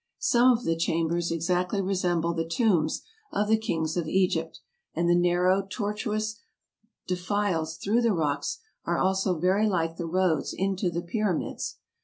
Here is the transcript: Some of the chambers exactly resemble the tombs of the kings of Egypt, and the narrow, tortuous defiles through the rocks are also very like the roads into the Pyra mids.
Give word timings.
Some 0.17 0.51
of 0.53 0.63
the 0.63 0.75
chambers 0.75 1.29
exactly 1.29 1.79
resemble 1.79 2.33
the 2.33 2.49
tombs 2.49 3.03
of 3.31 3.47
the 3.47 3.55
kings 3.55 3.95
of 3.95 4.07
Egypt, 4.07 4.59
and 4.95 5.07
the 5.07 5.13
narrow, 5.13 5.61
tortuous 5.69 6.41
defiles 7.05 7.77
through 7.77 8.01
the 8.01 8.11
rocks 8.13 8.57
are 8.83 8.97
also 8.97 9.37
very 9.37 9.69
like 9.69 9.97
the 9.97 10.07
roads 10.07 10.55
into 10.57 10.89
the 10.89 11.03
Pyra 11.03 11.37
mids. 11.37 11.77